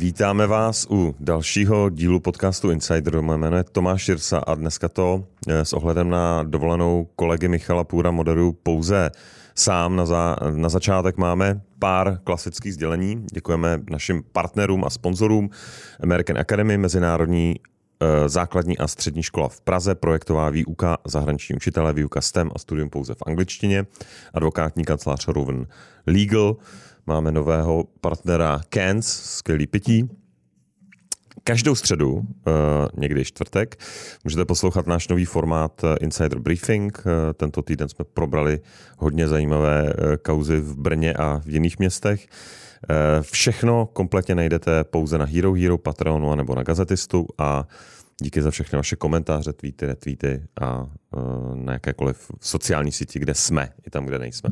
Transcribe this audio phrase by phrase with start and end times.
[0.00, 3.22] Vítáme vás u dalšího dílu podcastu Insider.
[3.22, 7.84] Moje jméno je Tomáš Širsa a dneska to eh, s ohledem na dovolenou kolegy Michala
[7.84, 9.10] Půra moderuju pouze
[9.54, 9.96] sám.
[9.96, 13.26] Na, za, na začátek máme pár klasických sdělení.
[13.32, 15.50] Děkujeme našim partnerům a sponzorům
[16.02, 17.56] American Academy, mezinárodní
[18.00, 22.90] eh, základní a střední škola v Praze, projektová výuka, zahraniční učitelé, výuka STEM a studium
[22.90, 23.86] pouze v angličtině,
[24.34, 25.66] advokátní kancelář Roven
[26.06, 26.56] Legal,
[27.10, 30.08] Máme nového partnera Cans, skvělý pití.
[31.44, 32.22] Každou středu, uh,
[32.96, 33.78] někdy čtvrtek,
[34.24, 37.02] můžete poslouchat náš nový formát uh, Insider Briefing.
[37.06, 38.60] Uh, tento týden jsme probrali
[38.98, 42.26] hodně zajímavé kauzy v Brně a v jiných městech.
[43.20, 47.66] Všechno kompletně najdete pouze na Hero Hero, Patreonu nebo na Gazetistu a
[48.22, 50.86] díky za všechny vaše komentáře, tweety, retweety a
[51.54, 54.50] na jakékoliv sociální síti, kde jsme, i tam, kde nejsme.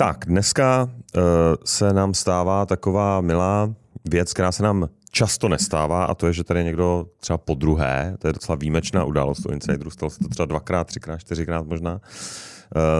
[0.00, 1.22] Tak, dneska uh,
[1.64, 3.74] se nám stává taková milá
[4.10, 8.16] věc, která se nám často nestává a to je, že tady někdo třeba po druhé,
[8.18, 12.00] to je docela výjimečná událost u Insideru, stalo se to třeba dvakrát, třikrát, čtyřikrát možná.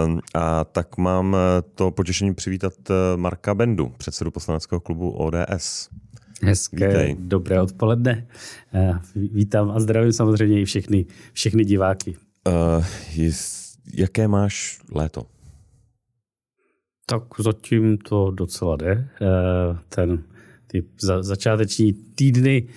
[0.05, 2.73] Uh, a tak mám eh, to potěšení přivítat
[3.15, 5.89] Marka Bendu, předsedu poslaneckého klubu ODS.
[6.43, 7.15] Hezké, Vítej.
[7.19, 8.27] dobré odpoledne.
[9.15, 12.17] Vítám a zdravím samozřejmě i všechny, všechny diváky.
[12.47, 12.85] Uh,
[13.93, 15.38] jaké máš léto?
[17.09, 19.07] Tak zatím to docela jde.
[19.21, 20.23] Eh, ten,
[20.67, 22.67] ty za, začáteční týdny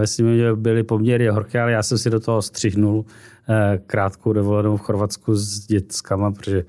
[0.00, 3.04] myslím, že byly poměrně horké, ale já jsem si do toho střihnul
[3.48, 6.64] eh, krátkou dovolenou v Chorvatsku s dětskama, protože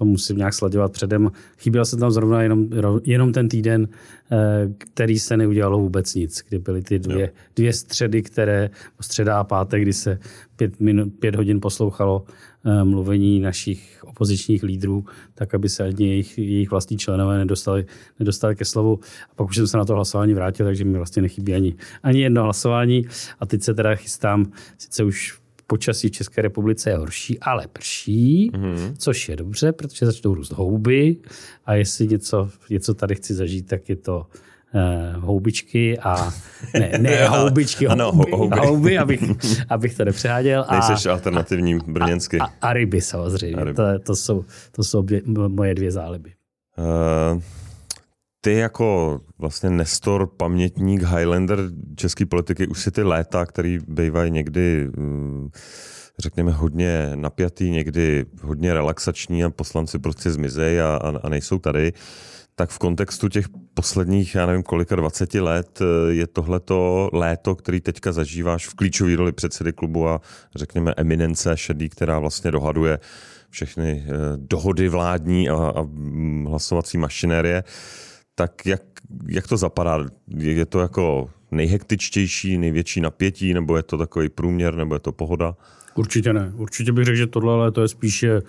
[0.00, 1.30] to musím nějak sledovat předem.
[1.58, 2.68] Chyběl jsem tam zrovna jenom,
[3.04, 3.88] jenom ten týden,
[4.32, 4.36] eh,
[4.78, 9.82] který se neudělalo vůbec nic, kdy byly ty dvě, dvě středy, které, středa a pátek,
[9.82, 10.18] kdy se
[10.56, 12.24] pět, minut, pět hodin poslouchalo
[12.64, 17.86] eh, mluvení našich opozičních lídrů, tak aby se ani jejich, jejich vlastní členové nedostali,
[18.18, 19.00] nedostali ke slovu.
[19.30, 22.20] A pak už jsem se na to hlasování vrátil, takže mi vlastně nechybí ani, ani
[22.20, 23.04] jedno hlasování.
[23.40, 25.40] A teď se teda chystám, sice už
[25.70, 28.94] počasí v České republice je horší, ale prší, mm-hmm.
[28.98, 31.16] což je dobře, protože začnou růst houby
[31.64, 34.26] a jestli něco, něco tady chci zažít, tak je to
[34.74, 36.34] uh, houbičky a
[36.74, 39.22] ne, ne houbičky, ano, houby, houby, houby abych,
[39.68, 40.66] abych to nepřeháděl.
[40.70, 42.38] Nejseš a, alternativní brněnsky.
[42.38, 43.76] A, a, a ryby samozřejmě, a ryby.
[43.76, 46.32] To, to jsou, to jsou dvě, moje dvě záliby.
[46.78, 47.42] Uh,
[48.40, 51.58] ty jako vlastně Nestor, pamětník, Highlander
[51.96, 55.50] české politiky, už si ty léta, který bývají někdy mm,
[56.18, 61.92] řekněme hodně napjatý, někdy hodně relaxační a poslanci prostě zmizejí a, a, a nejsou tady,
[62.54, 67.80] tak v kontextu těch posledních, já nevím kolika, 20 let eh, je tohleto léto, který
[67.80, 70.20] teďka zažíváš v klíčové roli předsedy klubu a
[70.54, 72.98] řekněme eminence šedý, která vlastně dohaduje
[73.50, 77.64] všechny eh, dohody vládní a, a mm, hlasovací mašinérie
[78.40, 78.82] tak jak,
[79.28, 80.06] jak to zapadá?
[80.36, 85.56] Je to jako nejhektičtější, největší napětí, nebo je to takový průměr, nebo je to pohoda?
[85.94, 86.52] Určitě ne.
[86.56, 88.42] Určitě bych řekl, že tohle léto je spíše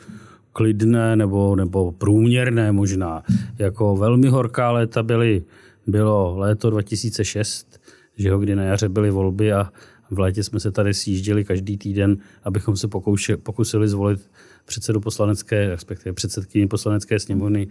[0.54, 3.24] klidné nebo, nebo průměrné možná.
[3.60, 5.44] Jako velmi horká léta byly,
[5.88, 7.82] bylo léto 2006,
[8.16, 9.72] že jo, kdy na jaře byly volby a
[10.12, 14.30] v létě jsme se tady sjížděli každý týden, abychom se pokouše, pokusili zvolit
[14.66, 17.68] předsedu poslanecké, respektive předsedkyni poslanecké sněmovny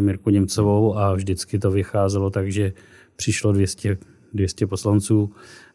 [0.00, 2.72] Mirku Němcovou a vždycky to vycházelo tak, že
[3.16, 3.98] přišlo 200,
[4.34, 5.32] 200 poslanců,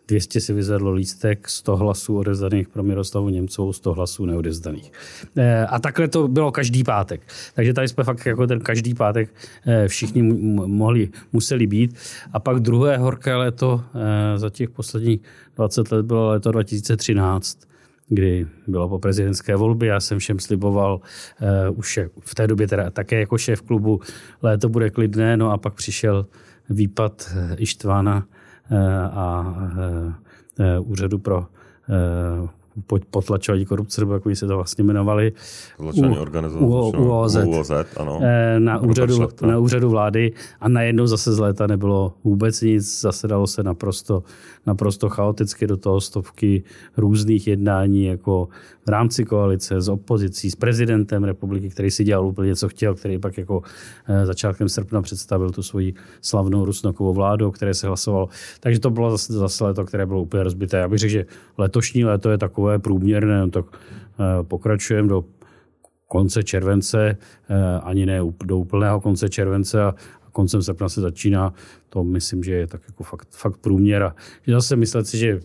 [0.07, 4.91] 200 si vyzvedlo lístek, 100 hlasů odezdaných pro Miroslavu Němcovou, 100 hlasů neodezdaných.
[5.37, 7.21] Eh, a takhle to bylo každý pátek.
[7.55, 9.29] Takže tady jsme fakt jako ten každý pátek
[9.65, 10.21] eh, všichni
[10.67, 11.95] mohli, museli být.
[12.33, 13.83] A pak druhé horké léto
[14.35, 15.19] za těch posledních
[15.55, 17.59] 20 let bylo léto 2013
[18.07, 19.89] kdy bylo po prezidentské volbě.
[19.89, 21.01] Já jsem všem sliboval
[21.69, 24.01] uh, už v té době teda také jako šéf klubu,
[24.41, 26.25] léto bude klidné, no a pak přišel
[26.69, 28.25] výpad uh, Ištvána
[28.71, 28.77] uh,
[29.11, 29.55] a
[30.79, 31.47] uh, úřadu pro
[33.09, 35.31] potlačování korupce, nebo jak se to vlastně jmenovali.
[35.77, 36.17] Potlačování
[36.59, 38.21] UOZ, UOZ ano.
[38.59, 40.31] Na, úřadu, na úřadu vlády
[40.61, 44.23] a najednou zase z léta nebylo vůbec nic, zasedalo se naprosto,
[44.65, 46.63] naprosto chaoticky do toho stovky
[46.97, 48.47] různých jednání, jako
[48.85, 53.19] v rámci koalice, s opozicí, s prezidentem republiky, který si dělal úplně co chtěl, který
[53.19, 53.61] pak jako
[54.07, 58.29] eh, začátkem srpna představil tu svoji slavnou Rusnokovou vládu, o které se hlasoval.
[58.59, 60.77] Takže to bylo zase, zase léto, které bylo úplně rozbité.
[60.77, 61.25] Já bych řekl, že
[61.57, 65.23] letošní léto je takové průměrné, no tak eh, pokračujeme do
[66.07, 67.17] konce července,
[67.49, 69.95] eh, ani ne do úplného konce července a
[70.31, 71.53] koncem srpna se začíná.
[71.89, 74.03] To myslím, že je tak jako fakt, fakt průměr.
[74.03, 74.15] A
[74.47, 75.39] zase myslet si, že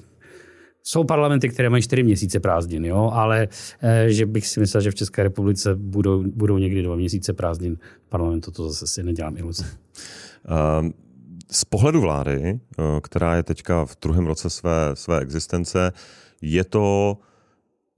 [0.82, 3.11] jsou parlamenty, které mají čtyři měsíce prázdnin, jo?
[3.12, 3.49] ale
[3.82, 7.78] eh, že bych si myslel, že v České republice budou, budou někdy dva měsíce prázdnin
[8.08, 9.64] parlamentu, to zase si nedělám iluze.
[10.82, 10.90] Uh,
[11.50, 12.61] z pohledu vlády,
[13.02, 15.93] která je teďka v druhém roce své, své existence,
[16.40, 17.19] je to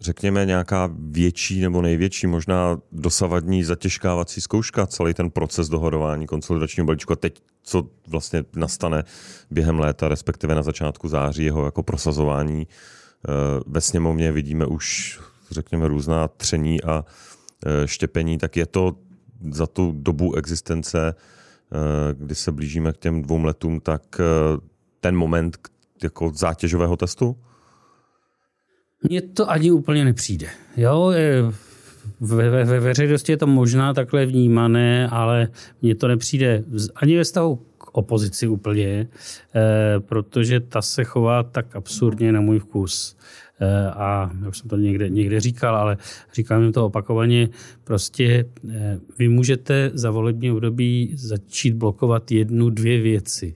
[0.02, 7.12] řekněme, nějaká větší nebo největší možná dosavadní zatěžkávací zkouška, celý ten proces dohodování konsolidačního balíčku
[7.12, 9.04] a teď, co vlastně nastane
[9.50, 12.66] během léta, respektive na začátku září, jeho jako prosazování.
[12.68, 13.30] Eh,
[13.66, 17.04] ve sněmovně vidíme už, řekněme, různá tření a
[17.66, 18.96] eh, štěpení, tak je to
[19.50, 24.20] za tu dobu existence, eh, kdy se blížíme k těm dvou letům, tak
[25.00, 25.58] ten moment
[26.02, 27.36] jako zátěžového testu?
[29.02, 30.46] Mně to ani úplně nepřijde.
[30.76, 31.12] Jo,
[32.20, 35.48] ve, ve, ve veřejnosti je to možná takhle vnímané, ale
[35.82, 36.64] mně to nepřijde
[36.94, 39.08] ani ve stavu k opozici úplně,
[39.54, 43.16] eh, protože ta se chová tak absurdně na můj vkus.
[43.60, 45.96] Eh, a já už jsem to někde, někde říkal, ale
[46.34, 47.48] říkám jim to opakovaně,
[47.84, 53.54] prostě eh, vy můžete za volební období začít blokovat jednu, dvě věci,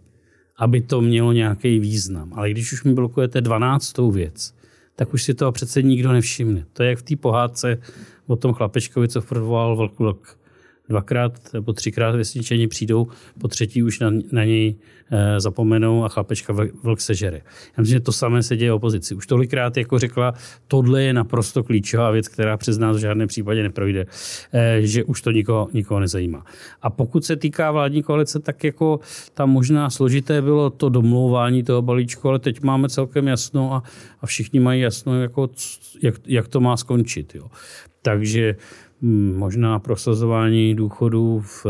[0.58, 2.32] aby to mělo nějaký význam.
[2.34, 4.55] Ale když už mi blokujete dvanáctou věc,
[4.96, 6.64] tak už si toho přece nikdo nevšimne.
[6.72, 7.78] To je jak v té pohádce
[8.26, 10.38] o tom chlapečkovi, co provolal vlk, vlk
[10.88, 13.06] dvakrát nebo třikrát vesničani přijdou,
[13.40, 14.74] po třetí už na, na něj
[15.10, 17.36] e, zapomenou a chlapečka vlk sežere.
[17.36, 19.14] Já myslím, že to samé se děje opozici.
[19.14, 20.34] Už tolikrát jako řekla,
[20.68, 24.06] tohle je naprosto klíčová věc, která přes nás v žádném případě neprojde,
[24.52, 26.44] e, že už to nikoho, nikoho nezajímá.
[26.82, 29.00] A pokud se týká vládní koalice, tak jako
[29.34, 33.82] tam možná složité bylo to domlouvání toho balíčku, ale teď máme celkem jasno a,
[34.20, 35.50] a všichni mají jasno, jako,
[36.02, 37.34] jak, jak to má skončit.
[37.34, 37.46] Jo.
[38.02, 38.56] Takže
[39.36, 41.66] možná prosazování důchodů v,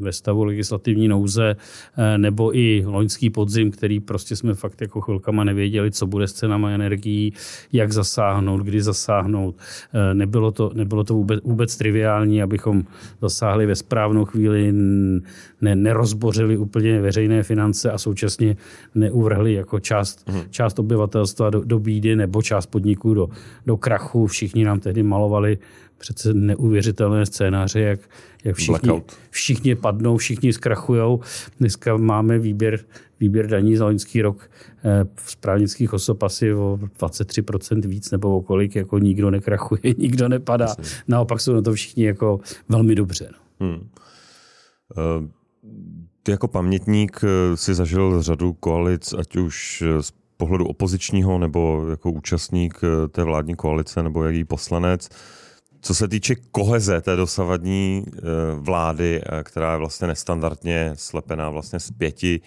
[0.00, 1.56] ve stavu legislativní nouze,
[1.96, 6.32] eh, nebo i loňský podzim, který prostě jsme fakt jako chvilkama nevěděli, co bude s
[6.32, 7.32] cenama energií,
[7.72, 9.56] jak zasáhnout, kdy zasáhnout.
[9.94, 12.82] Eh, nebylo to, nebylo to vůbec, vůbec triviální, abychom
[13.20, 14.72] zasáhli ve správnou chvíli,
[15.60, 18.56] ne, nerozbořili úplně veřejné finance a současně
[18.94, 20.42] neuvrhli jako část, hmm.
[20.50, 23.28] část obyvatelstva do, do bídy nebo část podniků do,
[23.66, 24.26] do krachu.
[24.26, 25.58] Všichni nám tehdy malovali
[25.98, 28.00] přece neuvěřitelné scénáře, jak,
[28.44, 31.20] jak všichni, všichni padnou, všichni zkrachujou.
[31.60, 32.80] Dneska máme výběr,
[33.20, 34.50] výběr daní za loňský rok
[34.84, 40.28] eh, z právnických osob asi o 23% víc nebo o kolik, jako nikdo nekrachuje, nikdo
[40.28, 40.64] nepadá.
[40.64, 40.84] Jasně.
[41.08, 43.28] Naopak jsou na to všichni jako velmi dobře.
[43.32, 43.66] No.
[43.66, 43.76] Hmm.
[43.76, 45.28] Uh,
[46.22, 52.10] ty jako pamětník eh, si zažil řadu koalic, ať už z pohledu opozičního nebo jako
[52.10, 52.80] účastník
[53.10, 55.08] té vládní koalice nebo jaký poslanec.
[55.84, 58.20] Co se týče koheze té dosavadní eh,
[58.56, 62.40] vlády, eh, která je vlastně nestandardně slepená vlastně z pěti,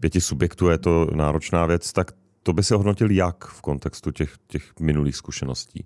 [0.00, 2.12] pěti subjektů, je to náročná věc, tak
[2.42, 5.84] to by se hodnotil jak v kontextu těch, těch minulých zkušeností?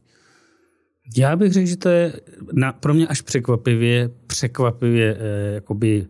[1.17, 2.13] Já bych řekl, že to je
[2.53, 6.07] na, pro mě až překvapivě, překvapivě eh, jakoby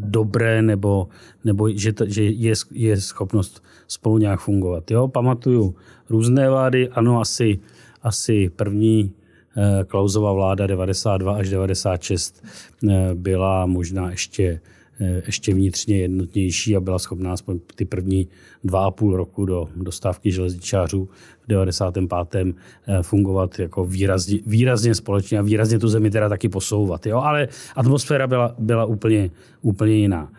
[0.00, 1.08] dobré, nebo,
[1.44, 4.90] nebo že, to, že je, je schopnost spolu nějak fungovat.
[4.90, 5.74] Jo, pamatuju
[6.08, 7.58] různé vlády, ano, asi,
[8.02, 9.14] asi první
[9.86, 12.44] Klausova vláda 92 až 96
[12.88, 14.60] eh, byla možná ještě
[15.00, 18.28] eh, ještě vnitřně jednotnější a byla schopná aspoň ty první
[18.64, 21.08] dva a půl roku do dostávky železničářů
[21.44, 22.54] v 95.
[23.02, 27.06] fungovat jako výrazně, výrazně společně a výrazně tu zemi teda taky posouvat.
[27.06, 27.18] Jo?
[27.18, 29.30] Ale atmosféra byla, byla úplně,
[29.62, 30.32] úplně jiná.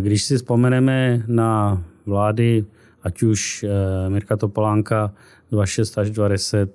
[0.00, 2.64] Když si vzpomeneme na vlády,
[3.02, 3.64] ať už
[4.08, 5.14] Mirka Topolánka
[5.52, 6.68] 2.6 až 2.10,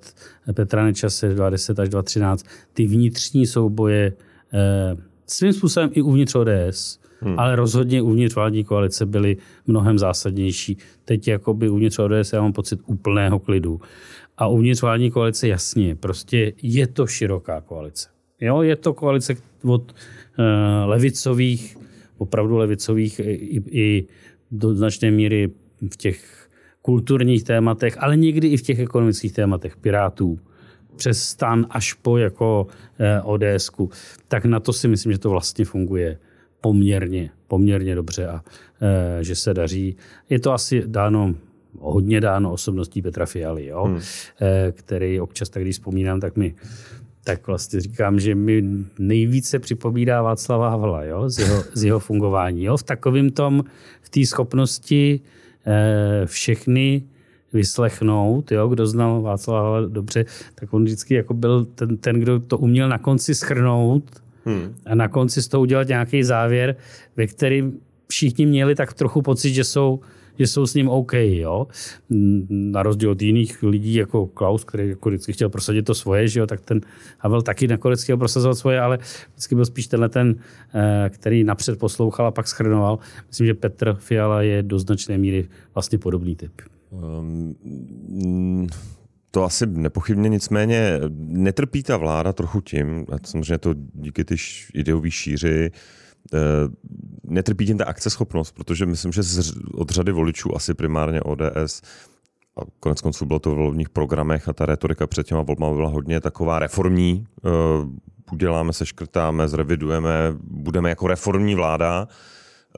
[0.54, 4.12] Petra Nečase 2.10 až 2.13, ty vnitřní souboje
[4.54, 7.38] eh, svým způsobem i uvnitř ODS, hmm.
[7.38, 10.78] ale rozhodně uvnitř vládní koalice byly mnohem zásadnější.
[11.04, 13.80] Teď jakoby uvnitř ODS já mám pocit úplného klidu.
[14.36, 18.08] A uvnitř vládní koalice jasně, prostě je to široká koalice.
[18.40, 20.44] Jo, je to koalice od uh,
[20.84, 21.76] levicových,
[22.18, 24.06] opravdu levicových i, i
[24.50, 25.50] do značné míry
[25.90, 26.43] v těch
[26.84, 30.38] kulturních tématech, ale někdy i v těch ekonomických tématech Pirátů
[30.96, 32.66] přes stan až po jako
[32.98, 33.70] eh, ods
[34.28, 36.18] tak na to si myslím, že to vlastně funguje
[36.60, 38.44] poměrně, poměrně dobře a
[38.82, 39.96] eh, že se daří.
[40.30, 41.34] Je to asi dáno
[41.78, 43.84] hodně dáno osobností Petra Fialy, jo?
[43.84, 44.00] Hmm.
[44.40, 46.54] Eh, který občas, tak když vzpomínám, tak mi
[47.24, 48.62] tak vlastně říkám, že mi
[48.98, 51.30] nejvíce připomíná Václava Havla, jo?
[51.30, 52.64] Z, jeho, z jeho fungování.
[52.64, 52.76] Jo?
[52.76, 53.64] V takovém tom,
[54.02, 55.43] v té schopnosti Eh,
[56.24, 57.02] všechny
[57.52, 62.58] vyslechnout, jo, kdo znal Václava dobře, tak on vždycky jako byl ten, ten kdo to
[62.58, 64.04] uměl na konci schrnout
[64.44, 64.74] hmm.
[64.86, 66.76] a na konci z toho udělat nějaký závěr,
[67.16, 67.78] ve kterým
[68.08, 70.00] všichni měli tak trochu pocit, že jsou
[70.38, 71.66] že jsou s ním OK, jo.
[72.48, 76.40] Na rozdíl od jiných lidí, jako Klaus, který jako vždycky chtěl prosadit to svoje, že
[76.40, 76.80] jo, tak ten
[77.18, 78.98] Havel taky nakonec chtěl prosazovat svoje, ale
[79.32, 80.34] vždycky byl spíš tenhle ten,
[80.74, 82.98] eh, který napřed poslouchal a pak schrnoval.
[83.28, 86.52] Myslím, že Petr Fiala je do značné míry vlastně podobný typ.
[86.90, 88.66] Um,
[89.30, 94.36] to asi nepochybně, nicméně netrpí ta vláda trochu tím, a samozřejmě to díky ty
[94.74, 95.70] ideový šíři,
[97.24, 99.22] netrpí tím ta akceschopnost, protože myslím, že
[99.74, 101.82] od řady voličů, asi primárně ODS,
[102.56, 105.88] a konec konců bylo to v volebních programech a ta retorika před těma volbama byla
[105.88, 107.26] hodně taková reformní.
[107.44, 107.48] Eh,
[108.32, 110.10] uděláme se, škrtáme, zrevidujeme,
[110.42, 112.08] budeme jako reformní vláda.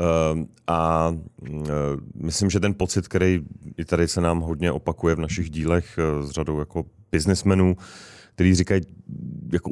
[0.01, 1.13] Eh, a
[2.15, 3.41] myslím, že ten pocit, který
[3.79, 7.77] i tady se nám hodně opakuje v našich dílech s řadou jako biznismenů,
[8.37, 8.81] který říkají,
[9.53, 9.71] jako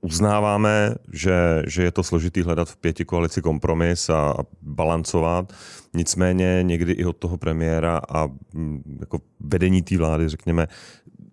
[0.00, 5.52] uznáváme, že, že je to složitý hledat v pěti koalici kompromis a, a balancovat.
[5.94, 10.66] Nicméně někdy i od toho premiéra a mm, jako vedení té vlády, řekněme,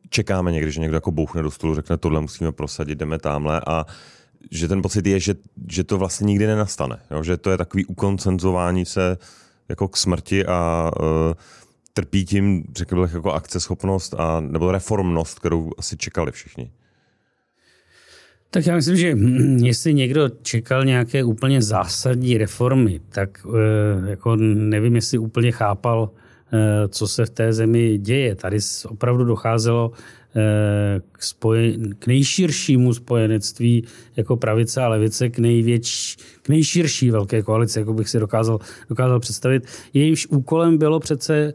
[0.09, 3.85] čekáme někdy, že někdo jako bouchne do stolu, řekne, tohle musíme prosadit, jdeme tamhle a
[4.51, 5.35] že ten pocit je, že,
[5.69, 6.99] že to vlastně nikdy nenastane.
[7.11, 7.23] Jo?
[7.23, 9.17] Že to je takový ukoncenzování se
[9.69, 11.05] jako k smrti a uh,
[11.97, 16.71] trpí tím, řekl bych, jako akceschopnost a, nebo reformnost, kterou asi čekali všichni.
[18.49, 19.17] Tak já myslím, že
[19.67, 26.09] jestli někdo čekal nějaké úplně zásadní reformy, tak eh, jako nevím, jestli úplně chápal,
[26.53, 28.35] eh, co se v té zemi děje.
[28.35, 29.91] Tady opravdu docházelo
[30.35, 33.83] eh, k, spojen, k nejširšímu spojenectví
[34.15, 39.19] jako pravice a levice, k, největší, k nejširší velké koalici, jako bych si dokázal, dokázal
[39.19, 39.63] představit.
[39.93, 41.53] Jejímž úkolem bylo přece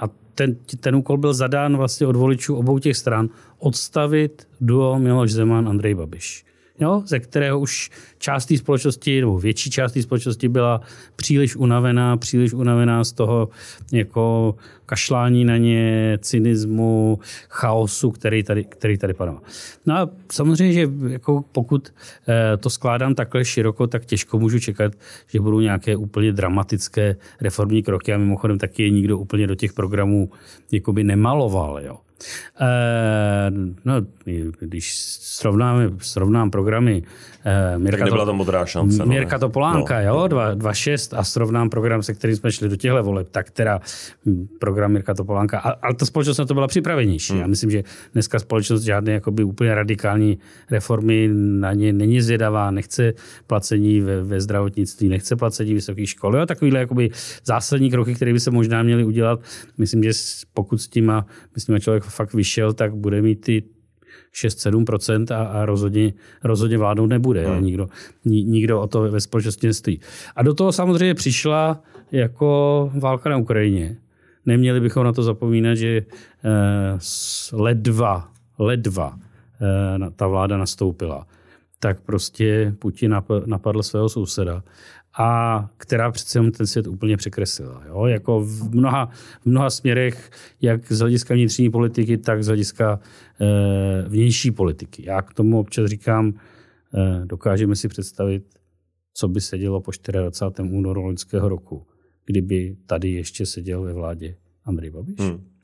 [0.00, 3.28] a ten, ten úkol byl zadán vlastně od voličů obou těch stran
[3.58, 6.44] odstavit duo Miloš Zeman, Andrej Babiš
[6.80, 10.80] jo, ze kterého už část té společnosti, nebo větší část té společnosti byla
[11.16, 13.48] příliš unavená, příliš unavená z toho
[13.92, 14.54] jako
[14.86, 17.18] kašlání na ně, cynismu,
[17.48, 19.42] chaosu, který tady, který tady panoval.
[19.86, 21.92] No a samozřejmě, že jako pokud
[22.28, 24.92] eh, to skládám takhle široko, tak těžko můžu čekat,
[25.26, 29.72] že budou nějaké úplně dramatické reformní kroky a mimochodem taky je nikdo úplně do těch
[29.72, 30.30] programů
[30.72, 31.80] jakoby nemaloval.
[31.84, 32.05] Jo.
[32.60, 33.50] Eh,
[33.84, 33.94] no,
[34.60, 37.02] když srovnáme, srovnám programy
[37.44, 38.98] eh, Mirka, nebyla to modrá šance.
[38.98, 40.04] No, Mirka Topolánka, no.
[40.04, 43.80] jo, 2.6 a srovnám program, se kterým jsme šli do těchto voleb, tak teda
[44.26, 47.32] hm, program Mirka Topolánka, ale ta společnost na to byla připravenější.
[47.32, 47.42] Hmm.
[47.42, 47.82] Já myslím, že
[48.12, 50.38] dneska společnost žádné jakoby úplně radikální
[50.70, 53.12] reformy na ně není zvědavá, nechce
[53.46, 57.10] placení ve, ve zdravotnictví, nechce placení vysoké školy a takovýhle jakoby
[57.44, 59.40] zásadní kroky, které by se možná měly udělat.
[59.78, 60.10] Myslím, že
[60.54, 63.62] pokud s tím má, myslím, člověk fakt vyšel, tak bude mít ty
[64.34, 66.12] 6-7% a, a rozhodně,
[66.44, 67.46] rozhodně vládnout nebude.
[67.46, 67.64] Hmm.
[67.64, 67.88] Nikdo,
[68.24, 70.00] ni, nikdo o to ve společnosti nestojí.
[70.36, 71.82] A do toho samozřejmě přišla
[72.12, 73.96] jako válka na Ukrajině.
[74.46, 76.98] Neměli bychom na to zapomínat, že eh,
[77.52, 81.26] ledva, ledva eh, ta vláda nastoupila.
[81.80, 84.62] Tak prostě Putin napadl svého souseda
[85.18, 87.82] a která přece ten svět úplně překreslila.
[87.86, 88.06] Jo?
[88.06, 89.06] Jako v mnoha,
[89.40, 90.30] v mnoha směrech,
[90.62, 93.00] jak z hlediska vnitřní politiky, tak z hlediska
[93.40, 95.02] e, vnější politiky.
[95.06, 96.34] Já k tomu občas říkám,
[96.94, 98.44] e, dokážeme si představit,
[99.14, 100.68] co by se dělo po 24.
[100.68, 101.86] únoru loňského roku,
[102.26, 105.18] kdyby tady ještě seděl ve vládě Andrej Babiš.
[105.18, 105.55] Hmm.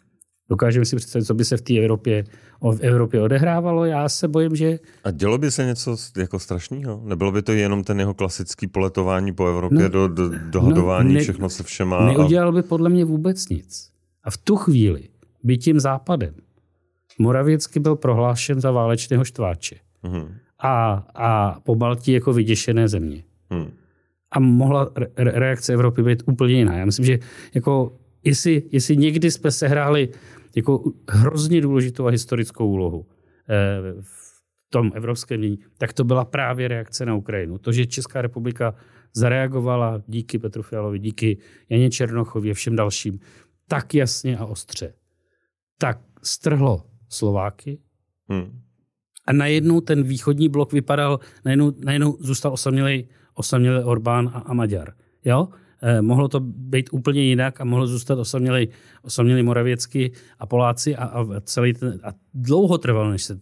[0.52, 2.24] Dokážeme si představit, co by se v té Evropě,
[2.60, 3.84] v Evropě odehrávalo.
[3.84, 4.78] Já se bojím, že...
[5.04, 7.02] A dělo by se něco jako strašného?
[7.04, 11.14] Nebylo by to jenom ten jeho klasický poletování po Evropě, no, do, do, dohadování no,
[11.14, 12.06] ne, všechno se všema?
[12.06, 12.52] Neudělal a...
[12.52, 13.88] by podle mě vůbec nic.
[14.24, 15.08] A v tu chvíli
[15.42, 16.34] by tím západem
[17.18, 19.76] Moravěcky byl prohlášen za válečného štváče.
[20.02, 20.34] Hmm.
[20.58, 23.24] A, a po Baltí jako vyděšené země.
[23.50, 23.70] Hmm.
[24.30, 26.76] A mohla re- reakce Evropy být úplně jiná.
[26.76, 27.18] Já myslím, že
[27.54, 27.92] jako
[28.24, 30.08] jestli, jestli někdy jsme sehráli
[30.56, 33.06] jako hrozně důležitou a historickou úlohu
[33.48, 34.32] eh, v
[34.70, 37.58] tom evropském mění, tak to byla právě reakce na Ukrajinu.
[37.58, 38.74] To, že Česká republika
[39.14, 41.38] zareagovala díky Petru Fialovi, díky
[41.68, 43.20] Janě Černochovi a všem dalším,
[43.68, 44.94] tak jasně a ostře,
[45.78, 47.78] tak strhlo Slováky
[48.28, 48.60] hmm.
[49.26, 54.94] a najednou ten východní blok vypadal, najednou, najednou zůstal osamělý, osamělý Orbán a, a Maďar.
[55.24, 55.48] Jo?
[55.82, 58.68] Eh, mohlo to být úplně jinak a mohlo zůstat osamělý,
[59.02, 63.40] osamělý Moravěcky a Poláci a, a, celý ten, a dlouho trvalo, než se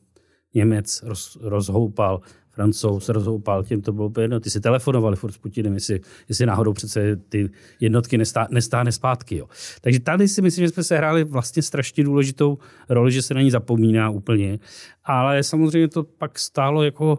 [0.55, 2.21] Němec roz, rozhoupal,
[2.51, 4.41] Francouz rozhoupal, těm to bylo jedno.
[4.41, 9.37] Ty si telefonovali furt s Putinem, jestli, jestli náhodou přece ty jednotky nestá, nestáhne zpátky.
[9.37, 9.47] Jo.
[9.81, 13.41] Takže tady si myslím, že jsme se hráli vlastně strašně důležitou roli, že se na
[13.41, 14.59] ní zapomíná úplně.
[15.05, 17.19] Ale samozřejmě to pak stálo jako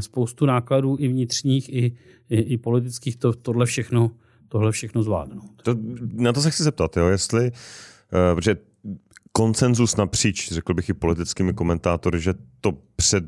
[0.00, 1.96] spoustu nákladů i vnitřních, i,
[2.28, 4.10] i, i politických, to, tohle všechno,
[4.50, 5.62] tohle všechno zvládnout.
[5.62, 5.74] To,
[6.12, 8.56] na to se chci zeptat, jo, jestli, uh, protože
[9.32, 13.24] koncenzus napříč, řekl bych i politickými komentátory, že to před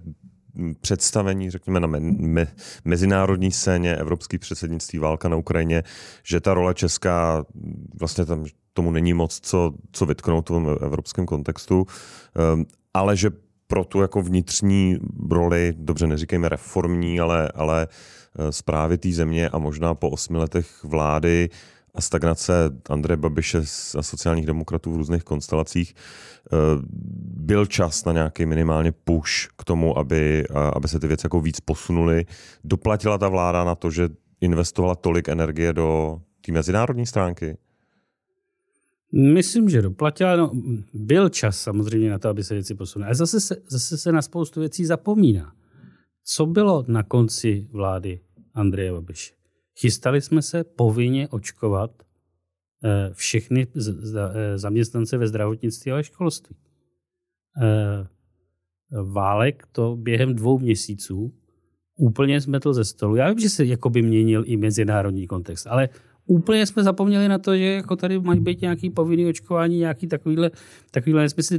[0.81, 2.47] představení, řekněme, na me, me,
[2.85, 5.83] mezinárodní scéně, evropský předsednictví, válka na Ukrajině,
[6.23, 7.45] že ta role česká
[8.01, 11.87] vlastně tam tomu není moc co, co vytknout v tom evropském kontextu,
[12.55, 13.31] um, ale že
[13.67, 14.99] pro tu jako vnitřní
[15.31, 20.85] roli, dobře neříkejme reformní, ale, ale eh, zprávy té země a možná po osmi letech
[20.85, 21.49] vlády
[21.95, 22.53] a stagnace
[22.89, 23.59] Andreje Babiše
[23.99, 26.57] a sociálních demokratů v různých konstelacích eh,
[27.37, 31.61] byl čas na nějaký minimálně push k tomu, aby, aby se ty věci jako víc
[31.61, 32.27] posunuly.
[32.65, 34.09] Doplatila ta vláda na to, že
[34.41, 37.57] investovala tolik energie do té mezinárodní stránky?
[39.13, 40.37] Myslím, že doplatila.
[40.37, 40.53] No,
[40.95, 43.07] byl čas samozřejmě na to, aby se věci posunuly.
[43.07, 45.53] Ale zase se, zase se na spoustu věcí zapomíná.
[46.25, 48.21] Co bylo na konci vlády
[48.55, 49.35] Andreje Babiše?
[49.81, 52.03] Chystali jsme se povinně očkovat
[52.85, 56.57] eh, všechny eh, zaměstnance ve zdravotnictví a školství.
[57.63, 58.07] Eh,
[59.03, 61.35] Válek to během dvou měsíců
[61.99, 63.17] úplně zmetl ze stolu.
[63.17, 65.89] Já vím, že se jakoby měnil i mezinárodní kontext, ale
[66.27, 70.51] úplně jsme zapomněli na to, že jako tady mají být nějaký povinný očkování, nějaký takovýhle,
[70.91, 71.59] takovýhle nesmysl.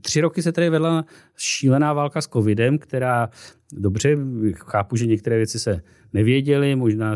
[0.00, 1.04] Tři roky se tady vedla
[1.36, 3.28] šílená válka s covidem, která
[3.72, 4.16] dobře,
[4.54, 7.14] chápu, že některé věci se nevěděly, možná,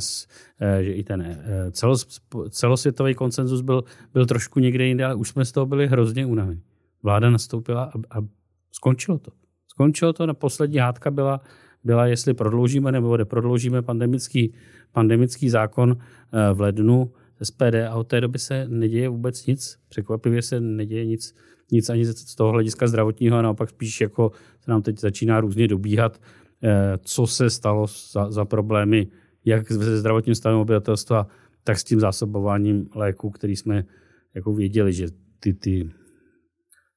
[0.60, 5.28] eh, že i ten eh, celos, celosvětový koncenzus byl, byl trošku někde jinde, ale už
[5.28, 6.62] jsme z toho byli hrozně unavení.
[7.02, 8.22] Vláda nastoupila a, a
[8.72, 9.30] skončilo to.
[9.68, 11.40] Skončilo to, na poslední hádka byla,
[11.86, 14.54] byla, jestli prodloužíme nebo neprodloužíme pandemický,
[14.92, 17.12] pandemický zákon eh, v lednu
[17.42, 19.78] SPD a od té doby se neděje vůbec nic.
[19.88, 21.34] Překvapivě se neděje nic,
[21.72, 25.68] nic ani z toho hlediska zdravotního a naopak spíš jako se nám teď začíná různě
[25.68, 26.20] dobíhat,
[26.62, 29.06] eh, co se stalo za, za problémy
[29.46, 31.26] jak se zdravotním stavem obyvatelstva,
[31.64, 33.84] tak s tím zásobováním léku, který jsme
[34.34, 35.06] jako věděli, že
[35.40, 35.90] ty, ty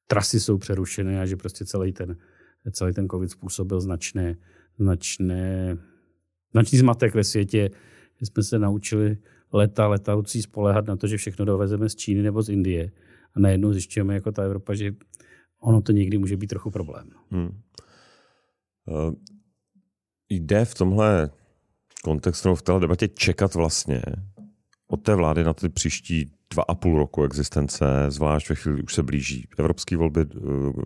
[0.07, 2.17] trasy jsou přerušené a že prostě celý ten,
[2.71, 4.35] celý ten covid způsobil značné,
[4.79, 5.77] značné,
[6.51, 7.69] značný zmatek ve světě.
[8.21, 9.17] Jsme se naučili
[9.53, 12.91] leta letoucí spolehat na to, že všechno dovezeme z Číny nebo z Indie.
[13.33, 14.91] A najednou zjišťujeme jako ta Evropa, že
[15.61, 17.09] ono to někdy může být trochu problém.
[17.31, 17.61] Hmm.
[18.85, 19.13] Uh,
[20.29, 21.29] jde v tomhle
[22.03, 24.01] kontextu, v této debatě čekat vlastně
[24.87, 28.93] od té vlády na ty příští dva a půl roku existence, zvlášť ve chvíli, už
[28.93, 30.81] se blíží evropské volby, uh,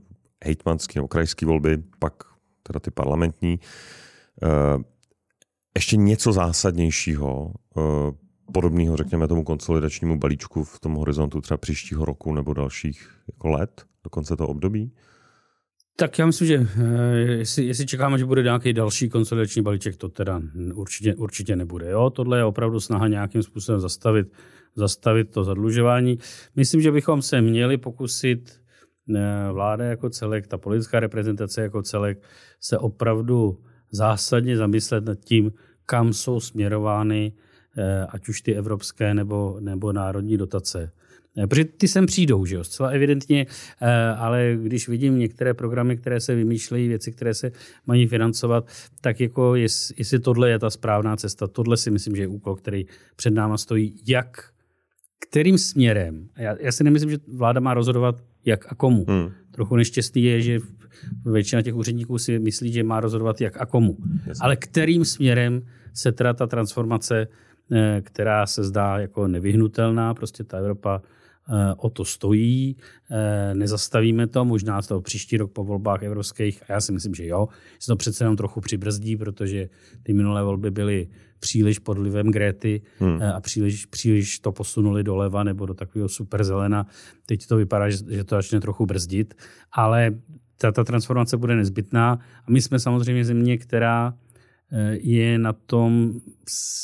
[0.46, 2.33] hejtmanské nebo krajské volby, pak
[2.64, 3.60] teda ty parlamentní,
[4.44, 4.48] eh,
[5.76, 7.82] ještě něco zásadnějšího, eh,
[8.54, 13.86] podobného, řekněme, tomu konsolidačnímu balíčku v tom horizontu třeba příštího roku nebo dalších jako let,
[14.04, 14.92] do konce toho období?
[15.96, 20.10] Tak já myslím, že eh, jestli, jestli čekáme, že bude nějaký další konsolidační balíček, to
[20.10, 20.42] teda
[20.74, 21.90] určitě, určitě nebude.
[21.90, 22.10] Jo?
[22.10, 24.28] Tohle je opravdu snaha nějakým způsobem zastavit,
[24.76, 26.18] zastavit to zadlužování.
[26.56, 28.63] Myslím, že bychom se měli pokusit
[29.52, 32.24] vláda jako celek, ta politická reprezentace jako celek
[32.60, 33.60] se opravdu
[33.92, 35.52] zásadně zamyslet nad tím,
[35.86, 37.34] kam jsou směrovány
[37.78, 40.92] eh, ať už ty evropské nebo, nebo národní dotace.
[41.38, 43.46] Eh, protože ty sem přijdou, že jo, zcela evidentně,
[43.82, 47.52] eh, ale když vidím některé programy, které se vymýšlejí, věci, které se
[47.86, 48.68] mají financovat,
[49.02, 52.86] tak jako jestli tohle je ta správná cesta, tohle si myslím, že je úkol, který
[53.16, 54.53] před náma stojí, jak,
[55.30, 56.28] kterým směrem.
[56.38, 59.06] Já, já si nemyslím, že vláda má rozhodovat jak a komu.
[59.08, 59.32] Hmm.
[59.52, 60.60] Trochu neštěstný je, že
[61.26, 63.98] většina těch úředníků si myslí, že má rozhodovat jak a komu.
[64.28, 64.42] Jasně.
[64.42, 65.62] Ale kterým směrem
[65.94, 67.28] se teda ta transformace,
[67.72, 71.02] eh, která se zdá jako nevyhnutelná, prostě ta Evropa
[71.78, 72.78] o to stojí,
[73.12, 77.26] eh, nezastavíme to, možná toho příští rok po volbách evropských, a já si myslím, že
[77.26, 77.48] jo,
[77.80, 79.70] se to přece jenom trochu přibrzdí, protože
[80.04, 81.08] ty minulé volby byly
[81.40, 83.22] příliš pod vlivem Gréty hmm.
[83.22, 86.88] Eh, a příliš, příliš to posunuli doleva nebo do takového superzelena.
[87.26, 89.34] Teď to vypadá, že, že to začne trochu brzdit,
[89.72, 90.12] ale
[90.58, 94.14] ta, ta transformace bude nezbytná a my jsme samozřejmě země, která
[94.92, 96.14] je na tom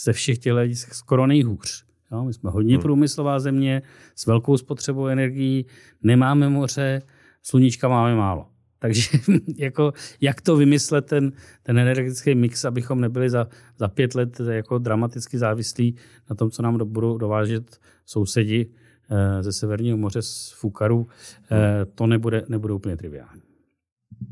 [0.04, 1.89] ze všech těch skoro nejhůř.
[2.12, 2.82] Jo, my jsme hodně hmm.
[2.82, 3.82] průmyslová země
[4.16, 5.66] s velkou spotřebou energií,
[6.04, 7.02] nemáme moře,
[7.44, 8.46] sluníčka máme málo.
[8.80, 9.10] Takže
[9.58, 11.32] jako, jak to vymyslet ten,
[11.64, 15.96] ten energetický mix, abychom nebyli za, za pět let jako dramaticky závislí
[16.30, 18.70] na tom, co nám do, budou dovážet sousedi
[19.10, 21.08] eh, ze Severního moře z Fukaru,
[21.52, 23.49] eh, to nebude, nebude úplně triviální.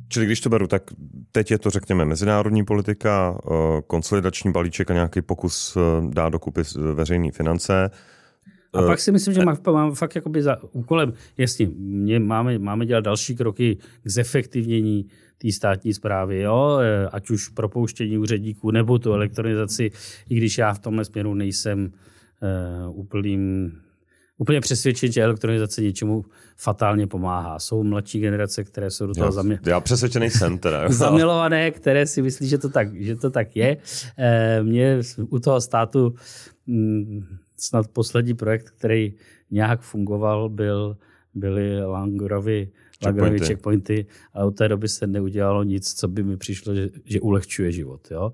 [0.09, 0.83] Čili když to beru, tak
[1.31, 3.51] teď je to, řekněme, mezinárodní politika, eh,
[3.87, 6.61] konsolidační balíček a nějaký pokus eh, dát dokupy
[6.93, 7.89] veřejné finance.
[8.73, 13.03] A pak si myslím, že mám fakt jakoby za úkolem, jasně, mě máme, máme dělat
[13.03, 15.05] další kroky k zefektivnění
[15.37, 16.79] té státní zprávy, jo?
[17.11, 19.91] Ať už propouštění úředníků nebo tu elektronizaci,
[20.29, 21.91] i když já v tomhle směru nejsem
[22.85, 23.71] uh, úplným
[24.37, 26.25] úplně přesvědčen, že elektronizace něčemu
[26.57, 27.59] fatálně pomáhá.
[27.59, 29.59] Jsou mladší generace, které jsou do toho zamě...
[29.65, 30.89] Já přesvědčený jsem teda.
[30.89, 33.77] zamilované, které si myslí, že to tak, že to tak je.
[34.17, 36.15] E, mě u toho státu
[36.67, 37.25] m, mm,
[37.57, 39.13] snad poslední projekt, který
[39.51, 40.97] nějak fungoval, byl,
[41.33, 42.69] byly Langerovy
[43.03, 43.45] checkpointy.
[43.45, 47.71] checkpointy a od té doby se neudělalo nic, co by mi přišlo, že, že ulehčuje
[47.71, 48.11] život.
[48.11, 48.33] Jo?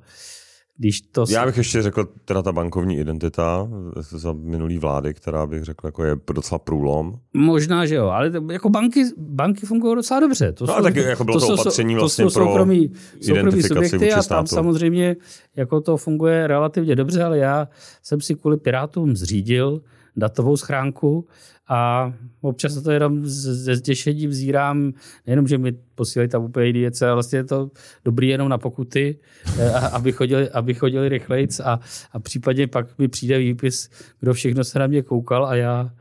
[0.77, 1.25] Když to...
[1.29, 6.03] Já bych ještě řekl, teda ta bankovní identita za minulý vlády, která bych řekl, jako
[6.03, 7.19] je docela průlom.
[7.33, 10.51] Možná, že jo, ale jako banky, banky fungují docela dobře.
[10.51, 14.13] To no, jsou, tak jako bylo to, to opatření vlastně to jsou soukromí, soukromí subjekty
[14.13, 15.15] a tam samozřejmě
[15.55, 17.67] jako to funguje relativně dobře, ale já
[18.03, 19.81] jsem si kvůli Pirátům zřídil
[20.15, 21.28] datovou schránku
[21.67, 24.93] a občas to jenom se zděšením zírám,
[25.28, 27.71] nejenom, že mi posílají tam úplně věci, ale vlastně je to
[28.06, 29.19] dobrý jenom na pokuty,
[29.60, 31.80] eh, aby chodili, aby chodili rychlejc a,
[32.12, 35.91] a případně pak mi přijde výpis, kdo všechno se na mě koukal a já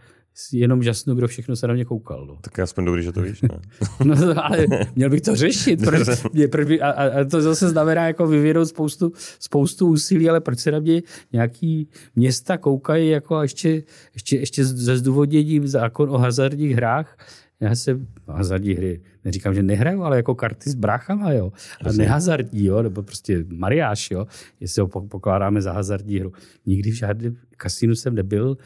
[0.53, 2.27] jenom žasnu, kdo všechno se na mě koukal.
[2.27, 2.39] No.
[2.41, 3.49] Tak je aspoň dobrý, že to víš, ne?
[4.05, 4.67] no, ale
[4.97, 5.81] měl bych to řešit.
[5.85, 10.41] Proč, mě, proč by, a, a, to zase znamená jako vyvěnout spoustu, spoustu úsilí, ale
[10.41, 13.83] proč se na mě nějaký města koukají jako a ještě,
[14.15, 17.17] ještě, ještě ze zdůvodněním zákon o hazardních hrách,
[17.63, 21.53] já se hazardní hry, neříkám, že nehraju, ale jako karty s bráchama, jo.
[21.85, 24.27] A nehazardní, jo, nebo prostě mariáš, jo,
[24.61, 26.33] jestli ho pokládáme za hazardní hru.
[26.67, 28.57] Nikdy v žádném kasínu jsem nebyl,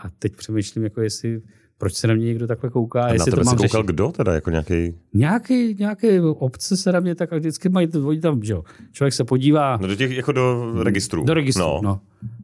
[0.00, 1.42] a teď přemýšlím, jako jestli
[1.82, 3.04] proč se na mě někdo takhle kouká.
[3.04, 3.86] A jestli na tebe to mám koukal řešit.
[3.86, 4.34] kdo teda?
[4.34, 4.94] Jako nějaký...
[5.14, 8.64] Nějaký, nějaké obce se na mě tak a vždycky mají, oni tam, že jo.
[8.92, 9.78] Člověk se podívá.
[9.80, 11.24] No do těch, jako do registru.
[11.24, 11.80] Do registru, no.
[11.82, 12.00] no.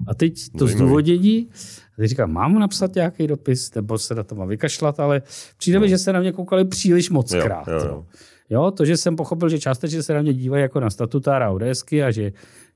[0.07, 0.73] A teď to Zajímavý.
[0.73, 1.49] zdůvodění,
[1.93, 5.23] a teď říkám, mám napsat nějaký dopis, nebo se na to mám vykašlat, ale
[5.59, 5.89] přijde mi, no.
[5.89, 7.69] že se na mě koukali příliš moc krát.
[7.69, 8.05] Jo, jo, jo.
[8.51, 12.03] jo, to, že jsem pochopil, že částečně se na mě dívají jako na statutára ODSky
[12.03, 12.33] a že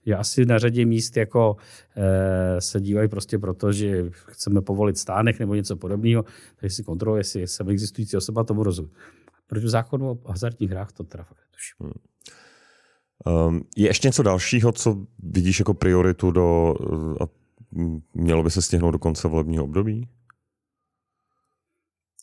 [0.07, 1.57] že asi na řadě míst jako
[1.97, 6.25] e, se dívají prostě proto, že chceme povolit stánek nebo něco podobného,
[6.57, 8.91] takže si kontroluje, jestli jsem existující osoba, tomu rozumím.
[9.47, 11.77] Proti zákonu o hazardních hrách to teda fakt netuším.
[11.81, 13.49] Hmm.
[13.49, 16.75] Um, je ještě něco dalšího, co vidíš jako prioritu do,
[17.21, 17.25] a
[18.15, 20.09] mělo by se stihnout do konce volebního období?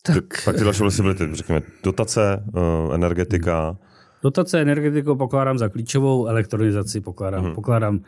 [0.02, 0.44] Tak.
[0.44, 3.89] Pak ty další byly ty, řekněme, dotace, uh, energetika, hmm
[4.22, 7.54] Dotace energetikou pokládám za klíčovou, elektronizaci pokládám, hmm.
[7.54, 8.02] pokládám uh,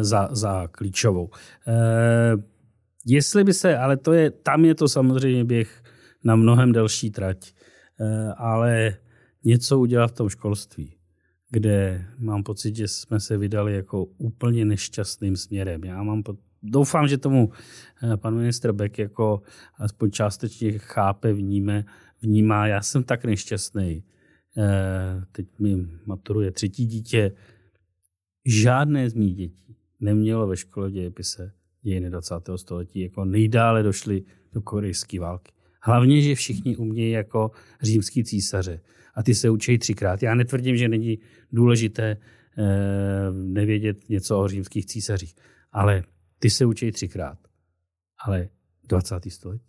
[0.00, 1.24] za, za klíčovou.
[1.24, 2.42] Uh,
[3.06, 5.82] jestli by se, ale to je, tam je to samozřejmě běh
[6.24, 7.52] na mnohem delší trať,
[8.00, 8.96] uh, ale
[9.44, 10.96] něco udělat v tom školství,
[11.50, 15.84] kde mám pocit, že jsme se vydali jako úplně nešťastným směrem.
[15.84, 17.50] Já mám po, doufám, že tomu
[18.16, 19.42] pan ministr Beck jako
[19.78, 21.84] aspoň částečně chápe, vníme,
[22.22, 22.66] vnímá.
[22.66, 24.02] Já jsem tak nešťastný, Eh,
[25.32, 27.32] teď mi maturuje třetí dítě,
[28.44, 32.34] žádné z mých dětí nemělo ve škole dějepise dějiny 20.
[32.56, 35.52] století, jako nejdále došli do korejské války.
[35.82, 37.50] Hlavně, že všichni umějí jako
[37.82, 38.80] římský císaře
[39.14, 40.22] a ty se učí třikrát.
[40.22, 41.18] Já netvrdím, že není
[41.52, 42.16] důležité
[42.58, 45.34] eh, nevědět něco o římských císařích,
[45.72, 46.02] ale
[46.38, 47.38] ty se učí třikrát.
[48.24, 48.48] Ale
[48.88, 49.14] 20.
[49.28, 49.64] století,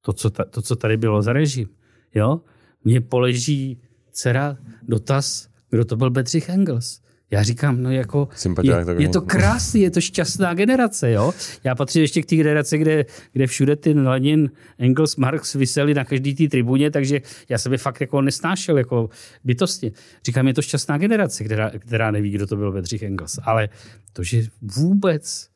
[0.00, 1.68] to, co, ta, to, co tady bylo za režim,
[2.14, 2.40] jo,
[2.84, 3.82] mě poleží
[4.18, 7.00] dcera dotaz, kdo to byl Bedřich Engels.
[7.30, 8.28] Já říkám, no jako,
[8.62, 11.32] je, je to krásný, je to šťastná generace, jo.
[11.64, 16.04] Já patřím ještě k té generaci, kde, kde všude ty Lenin, Engels, Marx vyseli na
[16.04, 19.10] každý té tribuně, takže já se by fakt jako nesnášel jako
[19.44, 19.92] bytostně.
[20.24, 23.38] Říkám, je to šťastná generace, která, která neví, kdo to byl Bedřich Engels.
[23.42, 23.68] Ale
[24.12, 25.48] to, že vůbec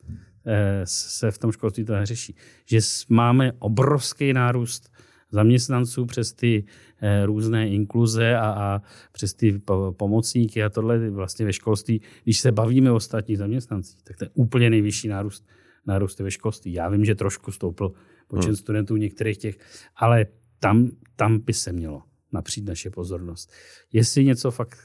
[0.45, 4.92] eh, se v tom školství to neřeší, že máme obrovský nárůst
[5.33, 6.65] zaměstnanců přes ty
[7.01, 9.61] eh, různé inkluze a, a přes ty
[9.97, 14.29] pomocníky a tohle vlastně ve školství, když se bavíme o ostatních zaměstnancích, tak to je
[14.33, 15.47] úplně nejvyšší nárůst,
[15.85, 16.73] nárůst ve školství.
[16.73, 17.93] Já vím, že trošku stoupl
[18.27, 18.55] počet hmm.
[18.55, 19.57] studentů některých těch,
[19.95, 20.25] ale
[20.59, 23.51] tam, tam by se mělo napřít naše pozornost.
[23.93, 24.77] Jestli něco fakt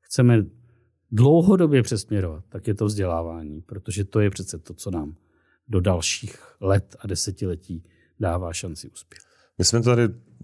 [0.00, 0.46] chceme
[1.10, 5.16] dlouhodobě přesměrovat, tak je to vzdělávání, protože to je přece to, co nám
[5.68, 7.84] do dalších let a desetiletí
[8.20, 9.25] dává šanci uspět.
[9.58, 10.02] My jsme tady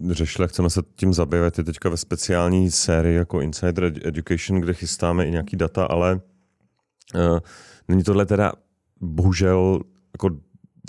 [0.09, 1.59] řešili, chceme se tím zabývat.
[1.59, 6.21] I teďka ve speciální sérii jako Insider Education, kde chystáme i nějaký data, ale
[7.15, 7.39] uh,
[7.87, 8.53] není tohle teda
[9.01, 9.81] bohužel
[10.13, 10.29] jako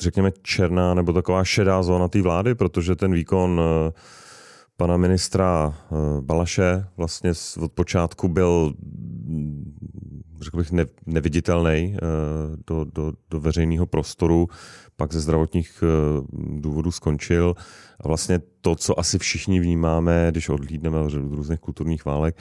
[0.00, 3.92] řekněme černá nebo taková šedá zóna té vlády, protože ten výkon uh,
[4.76, 8.74] pana ministra uh, Balaše vlastně od počátku byl
[10.44, 11.96] řekl bych, ne, neviditelný
[12.66, 14.48] do, do, do veřejného prostoru,
[14.96, 15.84] pak ze zdravotních
[16.58, 17.54] důvodů skončil.
[18.00, 22.38] A vlastně to, co asi všichni vnímáme, když odhlídneme od různých kulturních válek,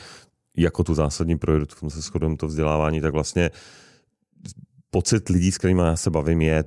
[0.57, 3.51] jako tu zásadní prioritu, v tom se shodujeme to vzdělávání, tak vlastně
[4.89, 6.63] pocit lidí, s kterými já se bavím, je,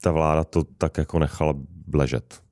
[0.00, 1.54] ta vláda to tak jako nechala
[1.86, 2.42] bležet.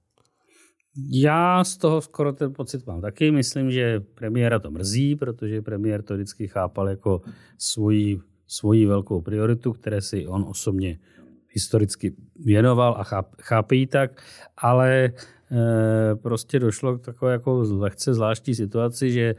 [1.08, 3.30] Já z toho skoro ten pocit mám taky.
[3.30, 7.20] Myslím, že premiéra to mrzí, protože premiér to vždycky chápal jako
[7.58, 10.98] svoji, svoji velkou prioritu, které si on osobně
[11.48, 14.22] historicky věnoval a cháp, chápe ji tak,
[14.56, 15.12] ale e,
[16.14, 19.34] prostě došlo k takové jako lehce zvláštní situaci, že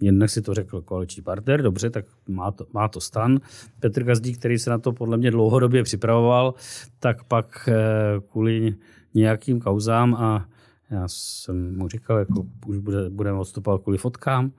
[0.00, 3.40] Jednak si to řekl koaliční partner, dobře, tak má to, má to stan.
[3.80, 6.54] Petr Gazdík, který se na to podle mě dlouhodobě připravoval,
[6.98, 7.74] tak pak eh,
[8.30, 8.74] kvůli
[9.14, 10.48] nějakým kauzám a
[10.90, 14.52] já jsem mu říkal, jako už bude, budeme odstupovat kvůli fotkám,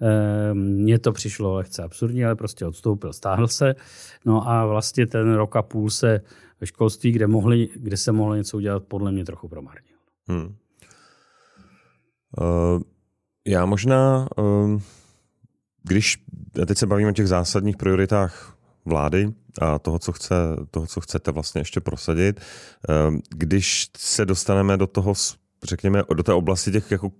[0.00, 3.74] eh, mně to přišlo lehce absurdní, ale prostě odstoupil, stáhl se.
[4.24, 6.20] No a vlastně ten rok a půl se
[6.60, 9.98] ve školství, kde, mohli, kde se mohlo něco udělat, podle mě trochu promarnil.
[10.28, 10.54] Hmm.
[12.40, 12.82] Uh...
[13.48, 14.80] Já možná, ehm,
[15.82, 16.24] když
[16.66, 20.34] teď se bavíme o těch zásadních prioritách vlády a toho, co, chce,
[20.70, 22.40] toho, co chcete vlastně ještě prosadit,
[22.88, 25.14] ehm, když se dostaneme do toho,
[25.64, 27.10] řekněme, do té oblasti těch jako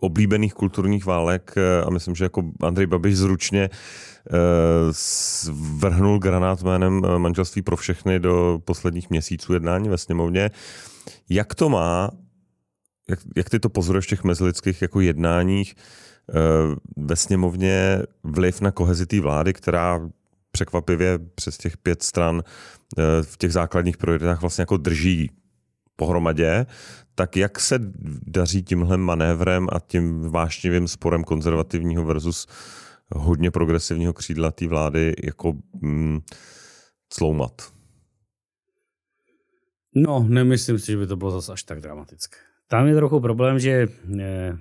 [0.00, 4.32] oblíbených kulturních válek eh, a myslím, že jako Andrej Babiš zručně eh,
[5.78, 10.50] vrhnul granát jménem eh, manželství pro všechny do posledních měsíců jednání ve sněmovně.
[11.28, 12.10] Jak to má
[13.10, 15.74] jak, jak ty to pozoruješ v těch mezilidských jako jednáních
[16.96, 20.08] ve sněmovně vliv na kohezi té vlády, která
[20.50, 22.42] překvapivě přes těch pět stran
[23.22, 25.30] v těch základních prioritách vlastně jako drží
[25.96, 26.66] pohromadě,
[27.18, 27.78] tak jak se
[28.26, 32.46] daří tímhle manévrem a tím vášnivým sporem konzervativního versus
[33.14, 36.20] hodně progresivního křídla té vlády jako mm,
[37.08, 37.72] cloumat?
[39.94, 42.36] No, nemyslím si, že by to bylo zase až tak dramatické.
[42.68, 43.86] Tam je trochu problém, že
[44.20, 44.58] eh,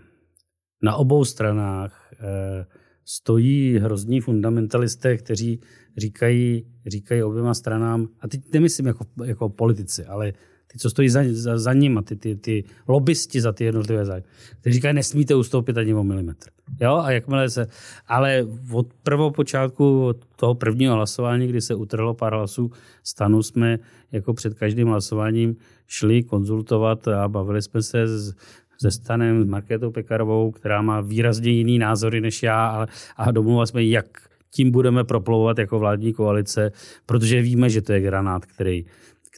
[0.82, 2.66] na obou stranách eh,
[3.06, 5.62] stojí hrozní fundamentalisté, kteří
[5.98, 10.34] říkají, říkají oběma stranám, a teď nemyslím jako, jako politici, ale
[10.76, 14.06] ty, co stojí za, za, za ním, a ty, ty, ty lobbysti za ty jednotlivé
[14.06, 14.26] zájmy,
[14.62, 16.50] kteří říkají, nesmíte ustoupit ani o milimetr.
[16.82, 17.68] Jo, a jakmile se,
[18.08, 22.72] ale od prvopočátku od toho prvního hlasování, kdy se utrhlo pár hlasů
[23.04, 23.80] stanu, jsme
[24.12, 25.56] jako před každým hlasováním
[25.88, 28.34] šli konzultovat a bavili jsme se s,
[28.82, 33.68] se Stanem, s Markétou Pekarovou, která má výrazně jiný názory než já, ale, a domluvili
[33.68, 34.06] jsme, jak
[34.52, 36.72] tím budeme proplouvat jako vládní koalice,
[37.06, 38.86] protože víme, že to je granát, který,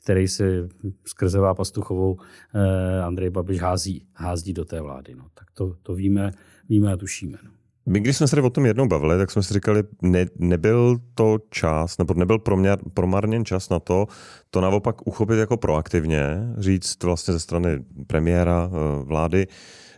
[0.07, 0.69] který se
[1.05, 2.17] skrze Pastuchovou
[2.53, 5.15] eh, Andrej Babiš hází, hází do té vlády.
[5.15, 5.25] No.
[5.33, 6.31] Tak to, to víme,
[6.69, 7.37] víme a tušíme.
[7.43, 7.51] No.
[7.85, 11.37] My, když jsme se o tom jednou bavili, tak jsme si říkali, ne, nebyl to
[11.49, 14.07] čas, nebo nebyl proměr, promarněn čas na to,
[14.49, 16.23] to naopak uchopit jako proaktivně,
[16.57, 19.47] říct vlastně ze strany premiéra, eh, vlády,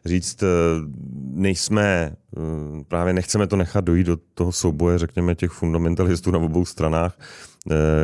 [0.05, 0.47] říct, eh,
[1.33, 6.65] nejsme, eh, právě nechceme to nechat dojít do toho souboje, řekněme, těch fundamentalistů na obou
[6.65, 7.17] stranách,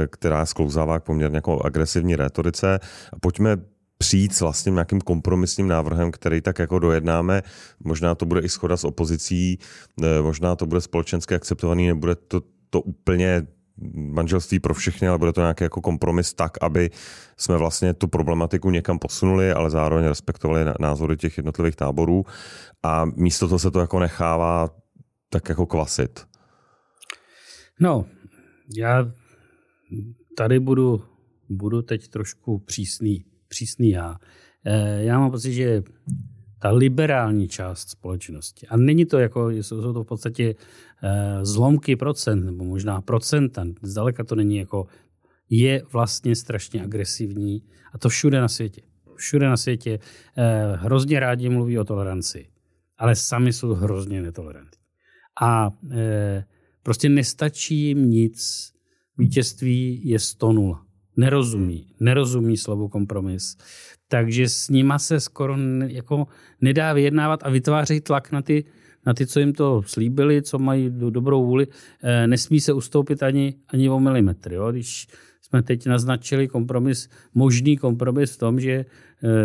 [0.07, 2.79] která sklouzává k poměrně jako agresivní rétorice.
[3.13, 3.57] A pojďme
[3.97, 7.41] přijít s vlastně nějakým kompromisním návrhem, který tak jako dojednáme.
[7.83, 9.59] Možná to bude i schoda s opozicí,
[10.21, 13.47] možná to bude společensky akceptovaný, nebude to, to úplně
[13.93, 16.89] manželství pro všechny, ale bude to nějaký jako kompromis tak, aby
[17.37, 22.25] jsme vlastně tu problematiku někam posunuli, ale zároveň respektovali názory těch jednotlivých táborů
[22.83, 24.69] a místo toho se to jako nechává
[25.29, 26.25] tak jako kvasit.
[27.79, 28.05] No,
[28.77, 29.11] já
[30.37, 31.01] tady budu,
[31.49, 34.15] budu teď trošku přísný přísný já.
[34.65, 35.83] Eh, já mám pocit, že
[36.59, 40.55] ta liberální část společnosti, a není to jako, jsou to v podstatě
[41.03, 44.87] eh, zlomky procent, nebo možná procenta, zdaleka to není jako,
[45.49, 48.81] je vlastně strašně agresivní a to všude na světě.
[49.15, 49.99] Všude na světě
[50.37, 52.49] eh, hrozně rádi mluví o toleranci,
[52.97, 54.81] ale sami jsou hrozně netolerantní.
[55.41, 55.71] A
[56.83, 58.71] prostě nestačí jim nic,
[59.17, 60.85] vítězství je 100 0
[61.17, 63.57] nerozumí, nerozumí slovu kompromis.
[64.07, 66.27] Takže s nima se skoro jako
[66.61, 68.65] nedá vyjednávat a vytvářejí tlak na ty,
[69.05, 71.67] na ty, co jim to slíbili, co mají do, dobrou vůli.
[72.03, 74.53] E, nesmí se ustoupit ani, ani o milimetr.
[74.53, 74.71] Jo?
[74.71, 75.07] Když
[75.41, 78.85] jsme teď naznačili kompromis, možný kompromis v tom, že e,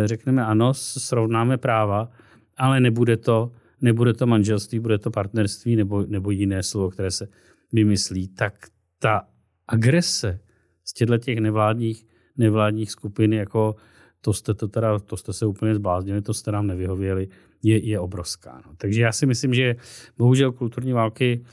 [0.07, 2.11] řekneme ano, srovnáme práva,
[2.57, 7.27] ale nebude to, nebude to manželství, bude to partnerství nebo, nebo jiné slovo, které se
[7.73, 8.53] vymyslí, tak
[8.99, 9.30] ta
[9.71, 10.39] agrese,
[10.85, 12.05] z těchto těch nevládních,
[12.37, 13.75] nevládních skupin, jako
[14.21, 17.27] to jste, to, teda, to jste se úplně zbláznili, to jste nám nevyhověli,
[17.63, 18.61] je, je obrovská.
[18.65, 18.73] No.
[18.77, 19.75] Takže já si myslím, že
[20.17, 21.43] bohužel kulturní války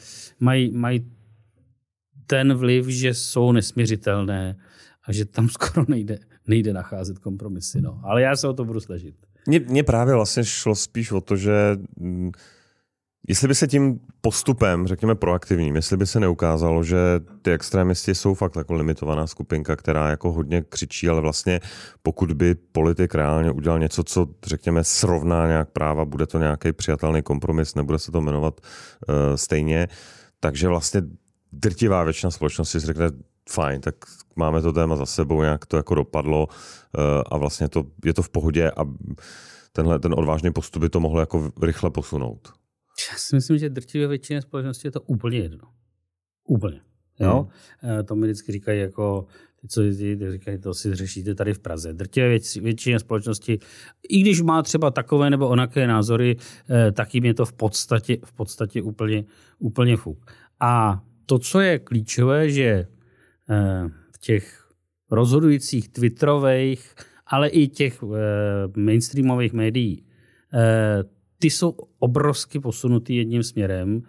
[0.40, 1.10] mají, mají
[2.26, 4.56] ten vliv, že jsou nesměřitelné
[5.04, 7.80] a že tam skoro nejde, nejde nacházet kompromisy.
[7.80, 8.00] No.
[8.04, 9.14] Ale já se o to budu snažit.
[9.48, 11.52] Mně, právě vlastně šlo spíš o to, že
[11.96, 12.32] mm,
[13.28, 16.96] jestli by se tím postupem, řekněme proaktivním, jestli by se neukázalo, že
[17.42, 21.60] ty extrémisti jsou fakt jako limitovaná skupinka, která jako hodně křičí, ale vlastně
[22.02, 27.22] pokud by politik reálně udělal něco, co řekněme srovná nějak práva, bude to nějaký přijatelný
[27.22, 29.88] kompromis, nebude se to jmenovat uh, stejně,
[30.40, 31.02] takže vlastně
[31.52, 33.06] drtivá většina společnosti si řekne,
[33.50, 33.94] fajn, tak
[34.36, 38.22] máme to téma za sebou, nějak to jako dopadlo uh, a vlastně to, je to
[38.22, 38.84] v pohodě a
[39.72, 42.57] tenhle ten odvážný postup by to mohlo jako rychle posunout.
[43.12, 45.68] Já si myslím, že drtivé většině společnosti je to úplně jedno.
[46.44, 46.80] Úplně.
[47.20, 47.48] Jo?
[47.78, 48.04] Hmm.
[48.04, 49.26] To mi vždycky říkají jako,
[49.60, 51.92] ty, co jezdí, říkají, to si řešíte tady v Praze.
[51.92, 53.58] Drtivé věc, většině společnosti,
[54.08, 56.36] i když má třeba takové nebo onaké názory,
[56.70, 59.24] eh, tak jim je to v podstatě, v podstatě úplně,
[59.58, 60.32] úplně fuk.
[60.60, 62.86] A to, co je klíčové, že
[63.50, 64.70] eh, v těch
[65.10, 66.94] rozhodujících twitterových,
[67.26, 68.04] ale i těch
[68.76, 70.04] mainstreamových médií
[71.38, 74.02] ty jsou obrovsky posunutý jedním směrem.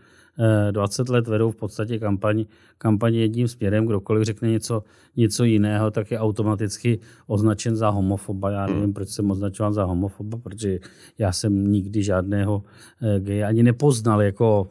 [0.72, 2.46] 20 eh, let vedou v podstatě kampaň,
[2.78, 3.86] kampaň jedním směrem.
[3.86, 4.84] Kdokoliv řekne něco,
[5.18, 8.52] něco jiného, tak je automaticky označen za homofoba.
[8.52, 10.80] Já nevím, proč jsem označován za homofoba, protože
[11.18, 12.64] já jsem nikdy žádného
[13.02, 14.68] eh, geje ani nepoznal, jako,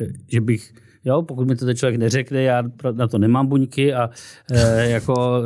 [0.00, 0.72] eh, že bych
[1.06, 4.10] Jo, pokud mi to ten člověk neřekne, já na to nemám buňky a,
[4.50, 5.42] e, jako,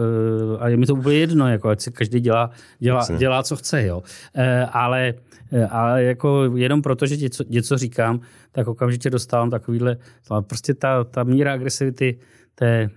[0.55, 3.57] e, a je mi to úplně jedno, jako, ať si každý dělá, dělá, dělá co
[3.57, 3.87] chce.
[3.87, 4.03] Jo.
[4.35, 5.14] E, ale,
[5.53, 8.20] e, ale jako jenom proto, že něco, něco říkám,
[8.53, 9.96] tak okamžitě dostávám takovýhle,
[10.40, 12.18] prostě ta, ta míra agresivity
[12.55, 12.90] té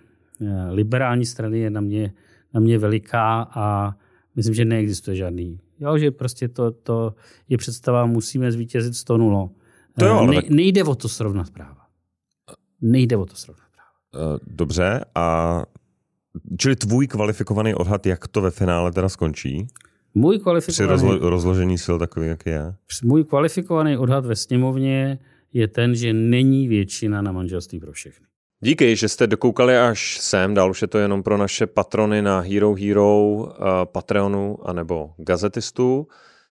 [0.69, 2.13] liberální strany je na mě,
[2.53, 3.95] na mě veliká a
[4.35, 5.59] myslím, že neexistuje žádný.
[5.79, 7.13] Jo, že prostě to, to
[7.49, 9.49] je představa, musíme zvítězit 100 0.
[9.99, 11.82] To jo, ale ne, nejde o to srovnat práva
[12.83, 13.63] nejde o to srovnat.
[14.15, 15.61] Eh, dobře, a
[16.57, 19.67] čili tvůj kvalifikovaný odhad, jak to ve finále teda skončí?
[20.13, 20.97] Můj kvalifikovaný...
[20.97, 22.73] Při rozlo- rozložení sil takový, jak je?
[23.03, 25.19] Můj kvalifikovaný odhad ve sněmovně
[25.53, 28.25] je ten, že není většina na manželství pro všechny.
[28.61, 30.53] Díky, že jste dokoukali až sem.
[30.53, 33.45] Dál už je to jenom pro naše patrony na Hero Hero, uh,
[33.83, 36.07] Patreonu anebo Gazetistu.